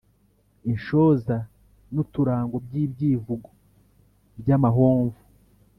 [0.71, 1.35] Inshoza
[1.93, 3.49] n’uturango by’ibyivugo
[4.39, 5.21] by’amahomvu.